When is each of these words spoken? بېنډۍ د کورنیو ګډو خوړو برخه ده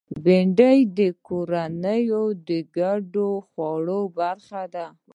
بېنډۍ 0.23 0.79
د 0.97 0.99
کورنیو 1.27 2.23
ګډو 2.75 3.29
خوړو 3.49 4.01
برخه 4.17 4.63
ده 4.73 4.85